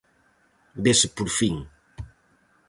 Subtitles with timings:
[0.83, 1.55] Vese por fin.